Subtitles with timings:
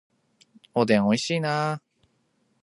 [0.73, 1.79] おでん美味しいな